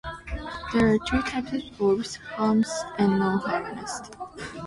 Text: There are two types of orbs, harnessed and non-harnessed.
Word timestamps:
There 0.73 0.95
are 0.95 0.97
two 0.97 1.21
types 1.21 1.53
of 1.53 1.61
orbs, 1.79 2.15
harnessed 2.35 2.85
and 2.97 3.19
non-harnessed. 3.19 4.15